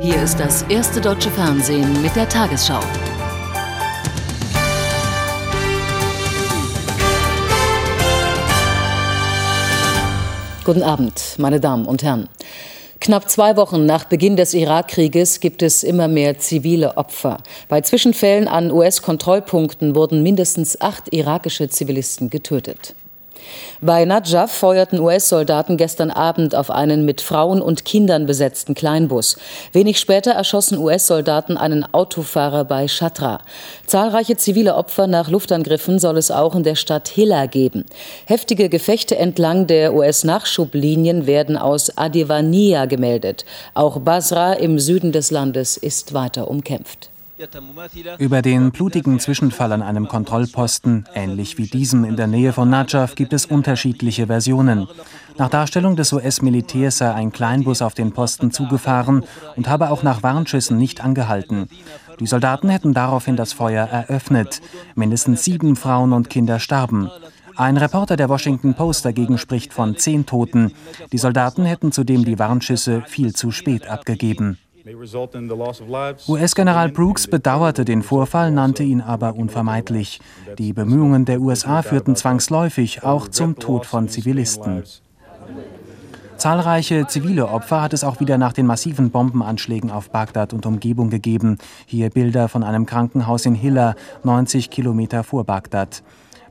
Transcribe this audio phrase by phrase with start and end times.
[0.00, 2.78] Hier ist das erste deutsche Fernsehen mit der Tagesschau.
[10.64, 12.28] Guten Abend, meine Damen und Herren.
[13.00, 17.38] Knapp zwei Wochen nach Beginn des Irakkrieges gibt es immer mehr zivile Opfer.
[17.68, 22.94] Bei Zwischenfällen an US-Kontrollpunkten wurden mindestens acht irakische Zivilisten getötet.
[23.80, 29.36] Bei Najaf feuerten US-Soldaten gestern Abend auf einen mit Frauen und Kindern besetzten Kleinbus.
[29.72, 33.40] Wenig später erschossen US-Soldaten einen Autofahrer bei Shatra.
[33.86, 37.84] Zahlreiche zivile Opfer nach Luftangriffen soll es auch in der Stadt Hilla geben.
[38.26, 43.44] Heftige Gefechte entlang der US-Nachschublinien werden aus Adiwania gemeldet.
[43.74, 47.10] Auch Basra im Süden des Landes ist weiter umkämpft.
[48.18, 53.14] Über den blutigen Zwischenfall an einem Kontrollposten, ähnlich wie diesem in der Nähe von Najaf,
[53.14, 54.88] gibt es unterschiedliche Versionen.
[55.36, 59.24] Nach Darstellung des US-Militärs sei ein Kleinbus auf den Posten zugefahren
[59.56, 61.68] und habe auch nach Warnschüssen nicht angehalten.
[62.18, 64.60] Die Soldaten hätten daraufhin das Feuer eröffnet.
[64.96, 67.08] Mindestens sieben Frauen und Kinder starben.
[67.54, 70.72] Ein Reporter der Washington Post dagegen spricht von zehn Toten.
[71.12, 74.58] Die Soldaten hätten zudem die Warnschüsse viel zu spät abgegeben.
[76.28, 80.20] US-General Brooks bedauerte den Vorfall, nannte ihn aber unvermeidlich.
[80.56, 84.84] Die Bemühungen der USA führten zwangsläufig auch zum Tod von Zivilisten.
[86.38, 91.10] Zahlreiche zivile Opfer hat es auch wieder nach den massiven Bombenanschlägen auf Bagdad und Umgebung
[91.10, 91.58] gegeben.
[91.84, 96.02] Hier Bilder von einem Krankenhaus in Hilla, 90 Kilometer vor Bagdad.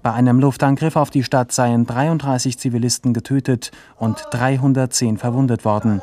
[0.04, 6.02] Bei einem Luftangriff auf die Stadt seien 33 Zivilisten getötet und 310 verwundet worden.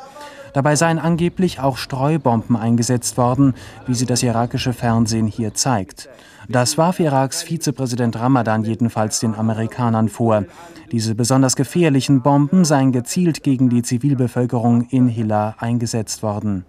[0.54, 3.54] Dabei seien angeblich auch Streubomben eingesetzt worden,
[3.86, 6.08] wie sie das irakische Fernsehen hier zeigt.
[6.48, 10.44] Das warf Iraks Vizepräsident Ramadan jedenfalls den Amerikanern vor.
[10.92, 16.64] Diese besonders gefährlichen Bomben seien gezielt gegen die Zivilbevölkerung in Hilla eingesetzt worden.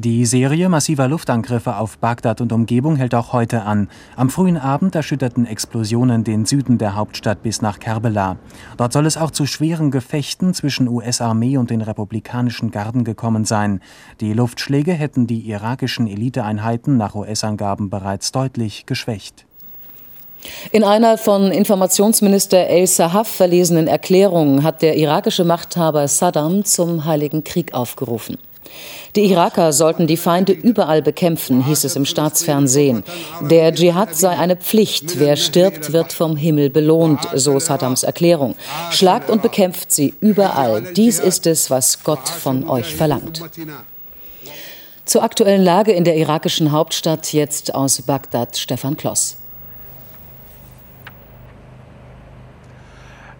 [0.00, 3.88] Die Serie massiver Luftangriffe auf Bagdad und Umgebung hält auch heute an.
[4.14, 8.36] Am frühen Abend erschütterten Explosionen den Süden der Hauptstadt bis nach Kerbela.
[8.76, 13.80] Dort soll es auch zu schweren Gefechten zwischen US-Armee und den republikanischen Garden gekommen sein.
[14.20, 19.46] Die Luftschläge hätten die irakischen Eliteeinheiten nach US-Angaben bereits deutlich geschwächt.
[20.70, 27.42] In einer von Informationsminister El Sahaf verlesenen Erklärung hat der irakische Machthaber Saddam zum Heiligen
[27.42, 28.38] Krieg aufgerufen.
[29.16, 33.04] Die Iraker sollten die Feinde überall bekämpfen, hieß es im Staatsfernsehen.
[33.50, 35.18] Der Dschihad sei eine Pflicht.
[35.18, 38.54] Wer stirbt, wird vom Himmel belohnt, so Saddams Erklärung.
[38.90, 40.82] Schlagt und bekämpft sie überall.
[40.94, 43.42] Dies ist es, was Gott von euch verlangt.
[45.04, 49.37] Zur aktuellen Lage in der irakischen Hauptstadt jetzt aus Bagdad Stefan Kloss.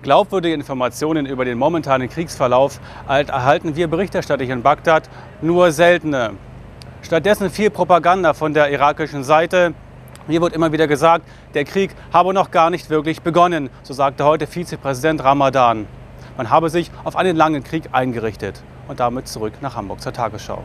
[0.09, 5.03] Glaubwürdige Informationen über den momentanen Kriegsverlauf erhalten wir berichterstattlich in Bagdad
[5.43, 6.31] nur seltene.
[7.03, 9.75] Stattdessen viel Propaganda von der irakischen Seite.
[10.27, 14.25] Hier wird immer wieder gesagt, der Krieg habe noch gar nicht wirklich begonnen, so sagte
[14.25, 15.87] heute Vizepräsident Ramadan.
[16.39, 18.63] Man habe sich auf einen langen Krieg eingerichtet.
[18.89, 20.63] Und damit zurück nach Hamburg zur Tagesschau.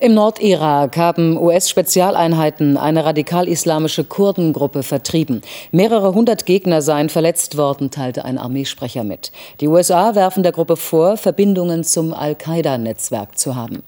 [0.00, 5.42] Im Nordirak haben US-Spezialeinheiten eine radikal-islamische Kurdengruppe vertrieben.
[5.72, 9.32] Mehrere hundert Gegner seien verletzt worden, teilte ein Armeesprecher mit.
[9.60, 13.82] Die USA werfen der Gruppe vor, Verbindungen zum Al-Qaida-Netzwerk zu haben.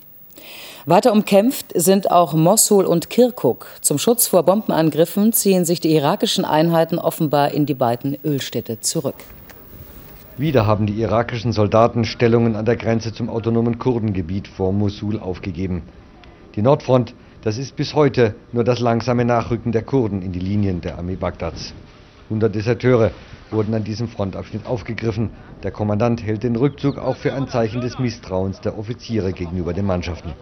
[0.84, 3.68] Weiter umkämpft sind auch Mossul und Kirkuk.
[3.80, 9.14] Zum Schutz vor Bombenangriffen ziehen sich die irakischen Einheiten offenbar in die beiden Ölstädte zurück.
[10.36, 15.82] Wieder haben die irakischen Soldaten Stellungen an der Grenze zum autonomen Kurdengebiet vor Mosul aufgegeben.
[16.56, 20.80] Die Nordfront, das ist bis heute nur das langsame Nachrücken der Kurden in die Linien
[20.80, 21.72] der Armee Bagdads.
[22.24, 23.12] 100 Deserteure
[23.50, 25.30] wurden an diesem Frontabschnitt aufgegriffen.
[25.62, 29.86] Der Kommandant hält den Rückzug auch für ein Zeichen des Misstrauens der Offiziere gegenüber den
[29.86, 30.32] Mannschaften.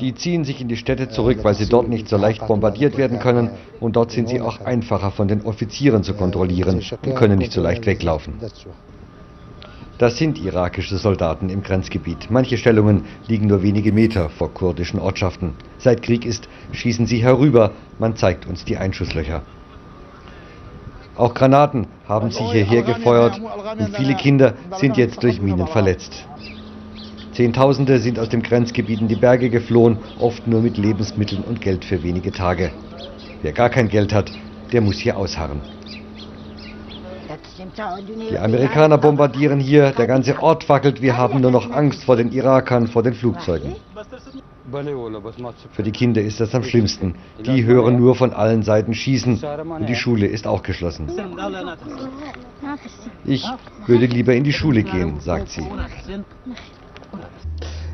[0.00, 3.18] Die ziehen sich in die Städte zurück, weil sie dort nicht so leicht bombardiert werden
[3.18, 7.52] können und dort sind sie auch einfacher von den Offizieren zu kontrollieren und können nicht
[7.52, 8.34] so leicht weglaufen.
[10.00, 12.30] Das sind irakische Soldaten im Grenzgebiet.
[12.30, 15.52] Manche Stellungen liegen nur wenige Meter vor kurdischen Ortschaften.
[15.76, 17.72] Seit Krieg ist, schießen sie herüber.
[17.98, 19.42] Man zeigt uns die Einschusslöcher.
[21.16, 23.42] Auch Granaten haben sie hierher gefeuert
[23.78, 26.26] und viele Kinder sind jetzt durch Minen verletzt.
[27.34, 31.84] Zehntausende sind aus dem Grenzgebiet in die Berge geflohen, oft nur mit Lebensmitteln und Geld
[31.84, 32.70] für wenige Tage.
[33.42, 34.32] Wer gar kein Geld hat,
[34.72, 35.60] der muss hier ausharren.
[38.30, 42.32] Die Amerikaner bombardieren hier, der ganze Ort wackelt, wir haben nur noch Angst vor den
[42.32, 43.76] Irakern, vor den Flugzeugen.
[45.72, 47.14] Für die Kinder ist das am schlimmsten.
[47.44, 51.08] Die hören nur von allen Seiten schießen und die Schule ist auch geschlossen.
[53.24, 53.44] Ich
[53.86, 55.66] würde lieber in die Schule gehen, sagt sie.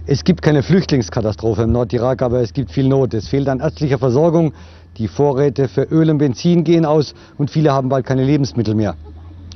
[0.06, 3.12] Es gibt keine Flüchtlingskatastrophe im Nordirak, aber es gibt viel Not.
[3.12, 4.54] Es fehlt an ärztlicher Versorgung.
[4.98, 8.96] Die Vorräte für Öl und Benzin gehen aus und viele haben bald keine Lebensmittel mehr.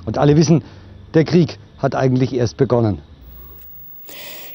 [0.04, 0.62] Und alle wissen,
[1.14, 2.98] der Krieg hat eigentlich erst begonnen.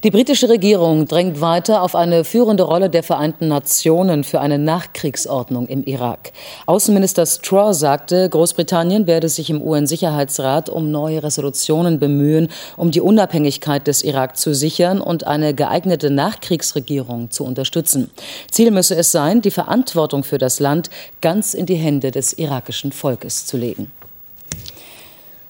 [0.06, 5.65] Die britische Regierung drängt weiter auf eine führende Rolle der Vereinten Nationen für eine Nachkriegsordnung
[5.65, 6.31] im Irak.
[6.68, 13.88] Außenminister Straw sagte, Großbritannien werde sich im UN-Sicherheitsrat um neue Resolutionen bemühen, um die Unabhängigkeit
[13.88, 18.12] des Irak zu sichern und eine geeignete Nachkriegsregierung zu unterstützen.
[18.51, 20.91] Ziel müsse es sein, die Verantwortung für das Land
[21.21, 23.91] ganz in die Hände des irakischen Volkes zu legen.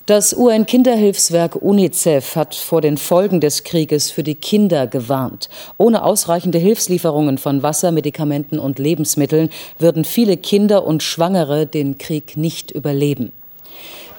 [0.06, 5.50] Das UN-Kinderhilfswerk UNICEF hat vor den Folgen des Krieges für die Kinder gewarnt.
[5.80, 9.50] Ohne ausreichende Hilfslieferungen von Wasser, Medikamenten und Lebensmitteln
[9.80, 13.32] würden viele Kinder und Schwangere den Krieg nicht überleben.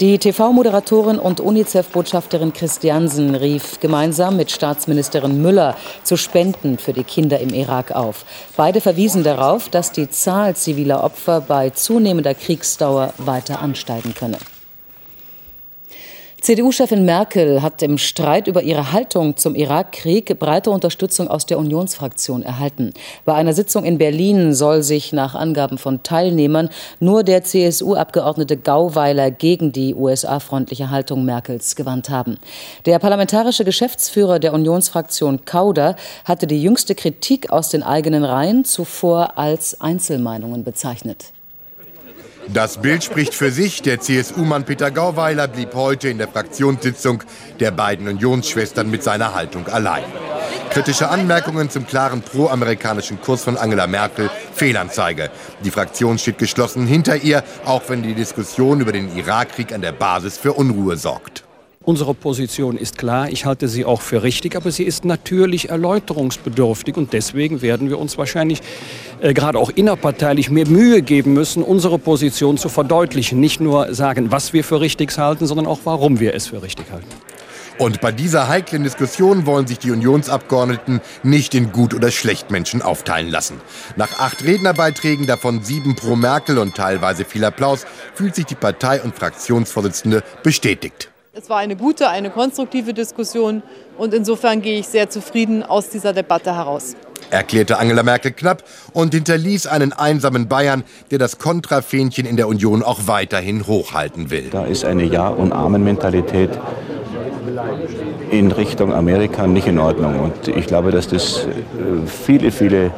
[0.00, 7.38] Die TV-Moderatorin und UNICEF-Botschafterin Christiansen rief gemeinsam mit Staatsministerin Müller zu Spenden für die Kinder
[7.38, 8.24] im Irak auf.
[8.56, 14.38] Beide verwiesen darauf, dass die Zahl ziviler Opfer bei zunehmender Kriegsdauer weiter ansteigen könne.
[16.40, 22.42] CDU-Chefin Merkel hat im Streit über ihre Haltung zum Irakkrieg breite Unterstützung aus der Unionsfraktion
[22.42, 22.92] erhalten.
[23.24, 26.68] Bei einer Sitzung in Berlin soll sich nach Angaben von Teilnehmern
[27.00, 32.38] nur der CSU-Abgeordnete Gauweiler gegen die USA-freundliche Haltung Merkels gewandt haben.
[32.84, 39.38] Der parlamentarische Geschäftsführer der Unionsfraktion Kauder hatte die jüngste Kritik aus den eigenen Reihen zuvor
[39.38, 41.32] als Einzelmeinungen bezeichnet.
[42.48, 43.82] Das Bild spricht für sich.
[43.82, 47.22] Der CSU-Mann Peter Gauweiler blieb heute in der Fraktionssitzung
[47.60, 50.04] der beiden Unionsschwestern mit seiner Haltung allein.
[50.70, 55.30] Kritische Anmerkungen zum klaren pro-amerikanischen Kurs von Angela Merkel, Fehlanzeige.
[55.64, 59.92] Die Fraktion steht geschlossen hinter ihr, auch wenn die Diskussion über den Irakkrieg an der
[59.92, 61.45] Basis für Unruhe sorgt.
[61.86, 66.96] Unsere Position ist klar, ich halte sie auch für richtig, aber sie ist natürlich erläuterungsbedürftig
[66.96, 68.60] und deswegen werden wir uns wahrscheinlich
[69.20, 73.38] äh, gerade auch innerparteilich mehr Mühe geben müssen, unsere Position zu verdeutlichen.
[73.38, 76.90] Nicht nur sagen, was wir für richtig halten, sondern auch, warum wir es für richtig
[76.90, 77.06] halten.
[77.78, 83.30] Und bei dieser heiklen Diskussion wollen sich die Unionsabgeordneten nicht in Gut- oder Schlechtmenschen aufteilen
[83.30, 83.60] lassen.
[83.94, 89.02] Nach acht Rednerbeiträgen, davon sieben pro Merkel und teilweise viel Applaus, fühlt sich die Partei-
[89.02, 91.12] und Fraktionsvorsitzende bestätigt.
[91.38, 93.62] Es war eine gute, eine konstruktive Diskussion
[93.98, 96.96] und insofern gehe ich sehr zufrieden aus dieser Debatte heraus.
[97.28, 102.82] Erklärte Angela Merkel knapp und hinterließ einen einsamen Bayern, der das Kontrafähnchen in der Union
[102.82, 104.48] auch weiterhin hochhalten will.
[104.50, 106.58] Da ist eine Ja- und Amen-Mentalität
[108.30, 110.18] in Richtung Amerika nicht in Ordnung.
[110.18, 112.92] Und ich glaube, dass das äh, viele, viele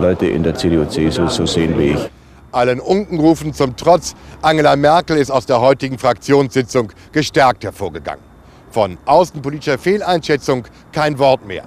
[0.00, 2.13] Leute in der CDU-CSU so sehen wie ich.
[2.54, 8.24] Allen Unkenrufen zum Trotz, Angela Merkel ist aus der heutigen Fraktionssitzung gestärkt hervorgegangen.
[8.70, 11.64] Von außenpolitischer Fehleinschätzung kein Wort mehr.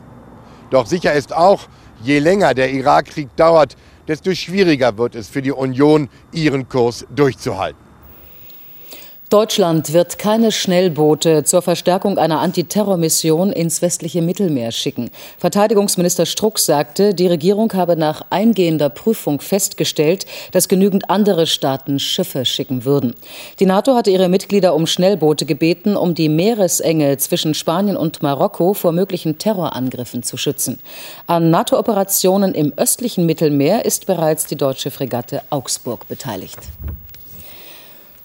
[0.70, 1.68] Doch sicher ist auch,
[2.02, 3.76] je länger der Irakkrieg dauert,
[4.08, 7.87] desto schwieriger wird es für die Union, ihren Kurs durchzuhalten.
[9.30, 15.12] Deutschland wird keine Schnellboote zur Verstärkung einer Antiterrormission ins westliche Mittelmeer schicken.
[15.38, 22.46] Verteidigungsminister Struck sagte, die Regierung habe nach eingehender Prüfung festgestellt, dass genügend andere Staaten Schiffe
[22.46, 23.16] schicken würden.
[23.60, 28.74] Die NATO hatte ihre Mitglieder um Schnellboote gebeten, um die Meeresenge zwischen Spanien und Marokko
[28.74, 30.80] vor möglichen Terrorangriffen zu schützen.
[31.26, 36.60] An NATO-Operationen im östlichen Mittelmeer ist bereits die deutsche Fregatte Augsburg beteiligt.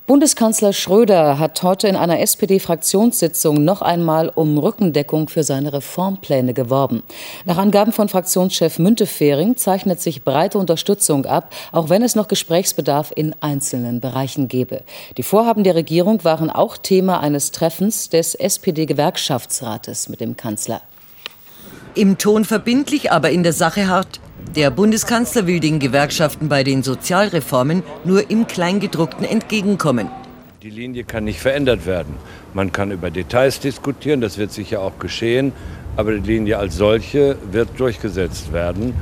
[0.08, 7.04] Bundeskanzler Schröder hat heute in einer SPD-Fraktionssitzung noch einmal um Rückendeckung für seine Reformpläne geworben.
[7.44, 13.12] Nach Angaben von Fraktionschef Müntefering zeichnet sich breite Unterstützung ab, auch wenn es noch Gesprächsbedarf
[13.14, 14.82] in einzelnen Bereichen gebe.
[15.18, 20.82] Die Vorhaben der Regierung waren auch Thema eines Treffens des SPD-Gewerkschaftsrates mit dem Kanzler.
[21.94, 24.18] Im Ton verbindlich, aber in der Sache hart.
[24.54, 30.10] Der Bundeskanzler will den Gewerkschaften bei den Sozialreformen nur im Kleingedruckten entgegenkommen.
[30.62, 32.14] Die Linie kann nicht verändert werden.
[32.54, 35.52] Man kann über Details diskutieren, das wird sicher auch geschehen,
[35.96, 38.94] aber die Linie als solche wird durchgesetzt werden.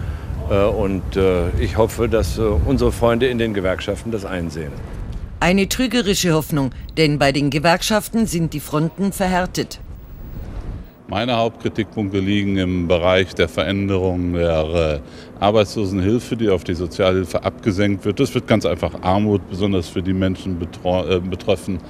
[0.51, 4.73] Äh, und äh, ich hoffe, dass äh, unsere Freunde in den Gewerkschaften das einsehen.
[5.41, 9.81] Eine trügerische Hoffnung, denn bei den Gewerkschaften sind die Fronten verhärtet.
[11.11, 15.01] Meine Hauptkritikpunkte liegen im Bereich der Veränderung der
[15.41, 18.21] äh, Arbeitslosenhilfe, die auf die Sozialhilfe abgesenkt wird.
[18.21, 21.81] Das wird ganz einfach Armut, besonders für die Menschen äh, betreffen,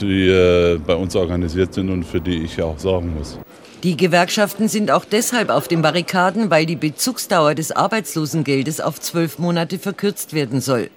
[0.00, 3.38] die äh, bei uns organisiert sind und für die ich auch sorgen muss.
[3.84, 9.38] Die Gewerkschaften sind auch deshalb auf den Barrikaden, weil die Bezugsdauer des Arbeitslosengeldes auf zwölf
[9.38, 10.90] Monate verkürzt werden soll.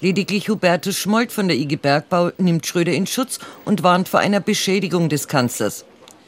[0.00, 4.38] Lediglich Hubertus Schmold von der IG Bergbau nimmt Schröder in Schutz und warnt vor einer
[4.38, 5.84] Beschädigung des Kanzlers.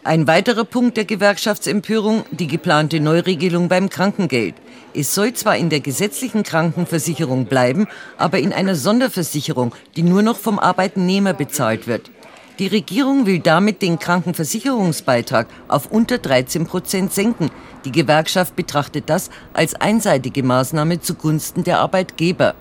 [0.07, 4.55] Ein weiterer Punkt der Gewerkschaftsempörung, die geplante Neuregelung beim Krankengeld.
[4.95, 10.37] Es soll zwar in der gesetzlichen Krankenversicherung bleiben, aber in einer Sonderversicherung, die nur noch
[10.37, 12.13] vom Arbeitnehmer bezahlt wird.
[12.61, 17.51] Die Regierung will damit den Krankenversicherungsbeitrag auf unter 13 Prozent senken.
[17.85, 22.55] Die Gewerkschaft betrachtet das als einseitige Maßnahme zugunsten der Arbeitgeber.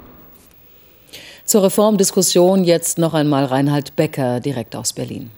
[1.45, 5.29] Zur Reformdiskussion jetzt noch einmal Reinhard Becker direkt aus Berlin.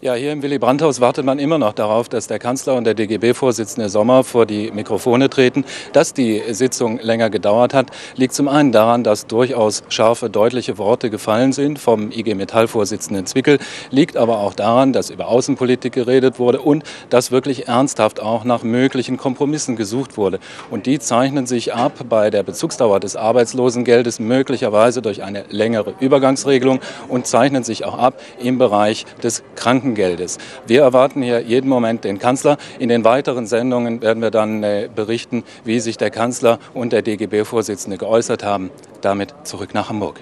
[0.00, 2.94] Ja, hier im Willy Brandt-Haus wartet man immer noch darauf, dass der Kanzler und der
[2.94, 5.64] DGB-Vorsitzende Sommer vor die Mikrofone treten.
[5.92, 11.10] Dass die Sitzung länger gedauert hat, liegt zum einen daran, dass durchaus scharfe, deutliche Worte
[11.10, 13.58] gefallen sind vom IG Metall-Vorsitzenden Zwickel,
[13.90, 18.62] liegt aber auch daran, dass über Außenpolitik geredet wurde und dass wirklich ernsthaft auch nach
[18.62, 20.38] möglichen Kompromissen gesucht wurde.
[20.70, 26.78] Und die zeichnen sich ab bei der Bezugsdauer des Arbeitslosengeldes möglicherweise durch eine längere Übergangsregelung
[27.08, 30.38] und zeichnen sich auch ab im Bereich des Kranken Krankengeldes.
[30.66, 32.56] Wir erwarten hier jeden Moment den Kanzler.
[32.78, 37.02] In den weiteren Sendungen werden wir dann äh, berichten, wie sich der Kanzler und der
[37.02, 38.70] DGB-Vorsitzende geäußert haben.
[39.00, 40.20] Damit zurück nach Hamburg.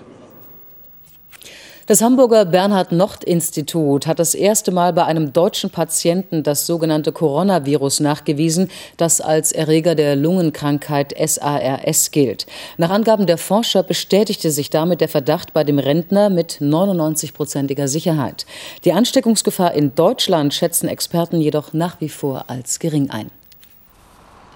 [1.86, 8.72] Das Hamburger Bernhard-Nocht-Institut hat das erste Mal bei einem deutschen Patienten das sogenannte Coronavirus nachgewiesen,
[8.96, 12.46] das als Erreger der Lungenkrankheit SARS gilt.
[12.76, 18.46] Nach Angaben der Forscher bestätigte sich damit der Verdacht bei dem Rentner mit 99-prozentiger Sicherheit.
[18.84, 23.30] Die Ansteckungsgefahr in Deutschland schätzen Experten jedoch nach wie vor als gering ein.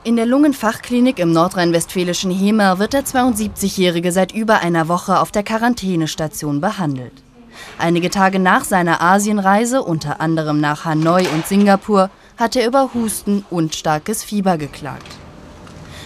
[0.02, 5.42] In der Lungenfachklinik im nordrhein-westfälischen Hemer wird der 72-Jährige seit über einer Woche auf der
[5.42, 7.12] Quarantänestation behandelt.
[7.76, 13.44] Einige Tage nach seiner Asienreise, unter anderem nach Hanoi und Singapur, hat er über Husten
[13.50, 15.18] und starkes Fieber geklagt.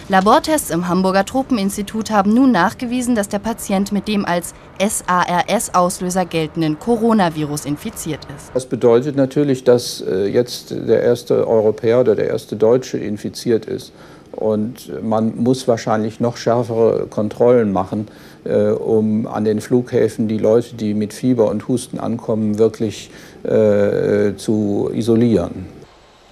[0.07, 6.77] Labortests im Hamburger Tropeninstitut haben nun nachgewiesen, dass der Patient mit dem als SARS-Auslöser geltenden
[6.77, 8.51] Coronavirus infiziert ist.
[8.53, 13.93] Das bedeutet natürlich, dass äh, jetzt der erste Europäer oder der erste Deutsche infiziert ist.
[14.31, 18.07] Und man muss wahrscheinlich noch schärfere Kontrollen machen,
[18.43, 23.09] äh, um an den Flughäfen die Leute, die mit Fieber und Husten ankommen, wirklich
[23.41, 25.65] äh, zu isolieren.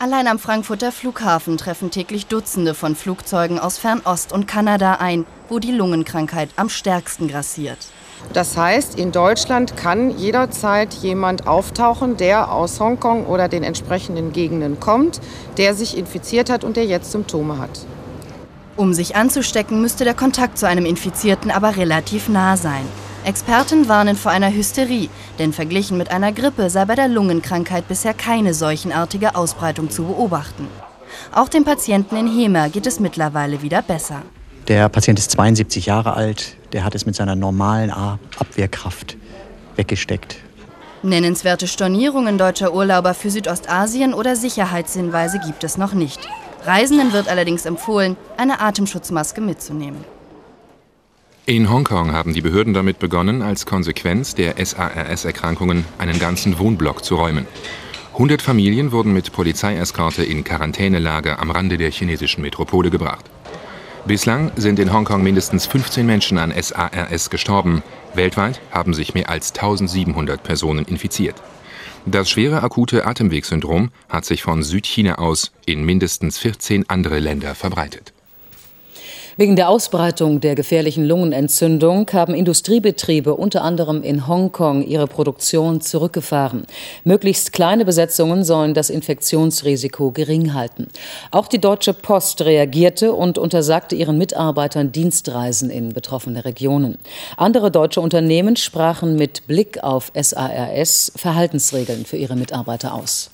[0.03, 5.60] Allein am Frankfurter Flughafen treffen täglich Dutzende von Flugzeugen aus Fernost und Kanada ein, wo
[5.60, 7.77] die Lungenkrankheit am stärksten grassiert.
[8.33, 14.81] Das heißt, in Deutschland kann jederzeit jemand auftauchen, der aus Hongkong oder den entsprechenden Gegenden
[14.81, 15.22] kommt,
[15.55, 17.86] der sich infiziert hat und der jetzt Symptome hat.
[18.75, 22.83] Um sich anzustecken, müsste der Kontakt zu einem Infizierten aber relativ nah sein.
[23.25, 28.13] Experten warnen vor einer Hysterie, denn verglichen mit einer Grippe sei bei der Lungenkrankheit bisher
[28.13, 30.68] keine seuchenartige Ausbreitung zu beobachten.
[31.32, 34.24] Auch dem Patienten in Hemer geht es mittlerweile wieder besser.
[34.68, 39.18] Der Patient ist 72 Jahre alt, der hat es mit seiner normalen Abwehrkraft
[39.75, 40.38] weggesteckt.
[41.01, 46.20] Nennenswerte Stornierungen deutscher Urlauber für Südostasien oder Sicherheitshinweise gibt es noch nicht.
[46.65, 50.03] Reisenden wird allerdings empfohlen, eine Atemschutzmaske mitzunehmen.
[51.45, 57.15] In Hongkong haben die Behörden damit begonnen, als Konsequenz der SARS-Erkrankungen einen ganzen Wohnblock zu
[57.15, 57.45] räumen.
[58.13, 63.25] 100 Familien wurden mit Polizeieskorte in Quarantänelager am Rande der chinesischen Metropole gebracht.
[64.05, 67.83] Bislang sind in Hongkong mindestens 15 Menschen an SARS gestorben.
[68.13, 71.35] Weltweit haben sich mehr als 1700 Personen infiziert.
[72.05, 78.12] Das schwere akute Atemwegssyndrom hat sich von Südchina aus in mindestens 14 andere Länder verbreitet.
[79.35, 86.67] Wegen der Ausbreitung der gefährlichen Lungenentzündung haben Industriebetriebe unter anderem in Hongkong ihre Produktion zurückgefahren.
[87.03, 90.87] Möglichst kleine Besetzungen sollen das Infektionsrisiko gering halten.
[91.31, 96.99] Auch die Deutsche Post reagierte und untersagte ihren Mitarbeitern Dienstreisen in betroffene Regionen.
[97.35, 103.32] Andere deutsche Unternehmen sprachen mit Blick auf SARS Verhaltensregeln für ihre Mitarbeiter aus.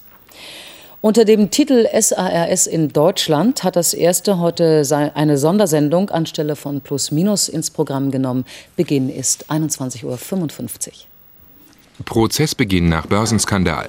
[1.02, 4.84] Unter dem Titel SARS in Deutschland hat das erste heute
[5.16, 8.44] eine Sondersendung anstelle von Plus Minus ins Programm genommen.
[8.76, 10.18] Beginn ist 21.55 Uhr.
[12.04, 13.88] Prozessbeginn nach Börsenskandal.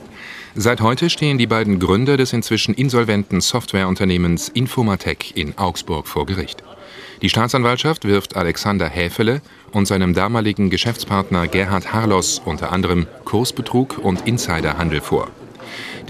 [0.54, 6.62] Seit heute stehen die beiden Gründer des inzwischen insolventen Softwareunternehmens Infomatec in Augsburg vor Gericht.
[7.22, 14.28] Die Staatsanwaltschaft wirft Alexander Häfele und seinem damaligen Geschäftspartner Gerhard Harlos unter anderem Kursbetrug und
[14.28, 15.28] Insiderhandel vor.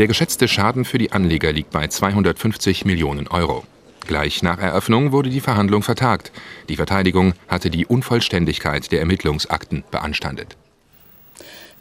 [0.00, 3.64] Der geschätzte Schaden für die Anleger liegt bei 250 Millionen Euro.
[4.07, 6.33] Gleich nach Eröffnung wurde die Verhandlung vertagt.
[6.71, 10.57] Die Verteidigung hatte die Unvollständigkeit der Ermittlungsakten beanstandet.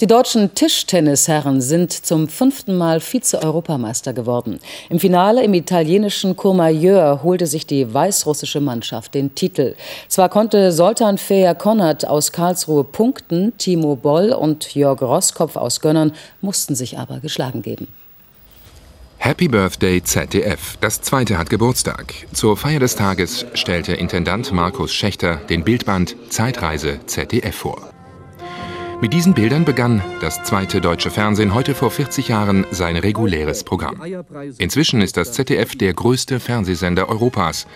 [0.01, 4.59] Die deutschen Tischtennisherren sind zum fünften Mal Vize-Europameister geworden.
[4.89, 9.75] Im Finale im italienischen Courmayeur holte sich die weißrussische Mannschaft den Titel.
[10.09, 16.11] Zwar konnte Soltan Feher Konrad aus Karlsruhe punkten, Timo Boll und Jörg Roskopf aus Gönnern
[16.41, 17.87] mussten sich aber geschlagen geben.
[19.21, 20.77] Happy Birthday ZDF.
[20.79, 22.13] Das zweite hat Geburtstag.
[22.31, 27.91] Zur Feier des Tages stellte Intendant Markus Schächter den Bildband Zeitreise ZDF vor.
[29.01, 34.01] Mit diesen Bildern begann das zweite deutsche Fernsehen heute vor 40 Jahren sein reguläres Programm.
[34.57, 37.67] Inzwischen ist das ZDF der größte Fernsehsender Europas.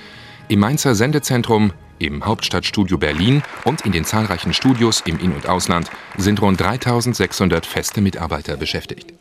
[0.47, 5.91] Im Mainzer Sendezentrum, im Hauptstadtstudio Berlin und in den zahlreichen Studios im In- und Ausland
[6.17, 9.13] sind rund 3600 feste Mitarbeiter beschäftigt.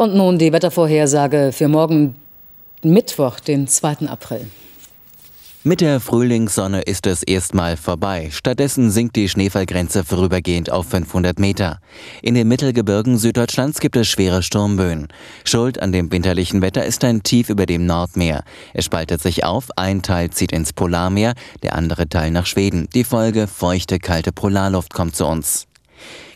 [0.00, 2.14] Und nun die Wettervorhersage für morgen
[2.82, 4.08] Mittwoch, den 2.
[4.08, 4.46] April.
[5.62, 8.30] Mit der Frühlingssonne ist es erstmal vorbei.
[8.32, 11.80] Stattdessen sinkt die Schneefallgrenze vorübergehend auf 500 Meter.
[12.22, 15.08] In den Mittelgebirgen Süddeutschlands gibt es schwere Sturmböen.
[15.44, 18.44] Schuld an dem winterlichen Wetter ist ein Tief über dem Nordmeer.
[18.72, 22.88] Es spaltet sich auf, ein Teil zieht ins Polarmeer, der andere Teil nach Schweden.
[22.94, 25.66] Die Folge feuchte, kalte Polarluft kommt zu uns.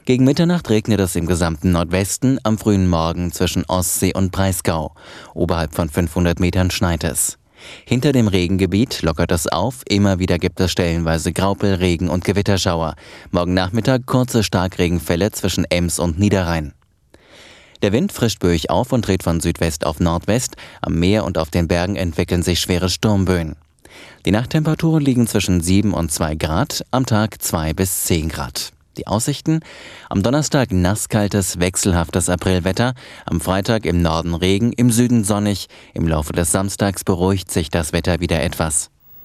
[0.06, 4.94] Gegen Mitternacht regnet es im gesamten Nordwesten, am frühen Morgen zwischen Ostsee und Breisgau.
[5.32, 7.38] Oberhalb von 500 Metern schneit es.
[7.86, 12.96] Hinter dem Regengebiet lockert es auf, immer wieder gibt es stellenweise Graupel, Regen und Gewitterschauer.
[13.30, 16.74] Morgen Nachmittag kurze Starkregenfälle zwischen Ems und Niederrhein.
[17.80, 20.56] Der Wind frischt böig auf und dreht von Südwest auf Nordwest.
[20.82, 23.56] Am Meer und auf den Bergen entwickeln sich schwere Sturmböen.
[24.26, 28.73] Die Nachttemperaturen liegen zwischen 7 und 2 Grad, am Tag 2 bis 10 Grad.
[28.96, 29.60] Die Aussichten?
[30.08, 32.94] Am Donnerstag nasskaltes, wechselhaftes Aprilwetter,
[33.26, 37.92] am Freitag im Norden Regen, im Süden sonnig, im Laufe des Samstags beruhigt sich das
[37.92, 38.90] Wetter wieder etwas.